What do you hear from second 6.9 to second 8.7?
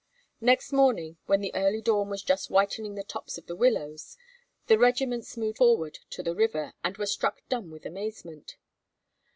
were struck dumb with amazement.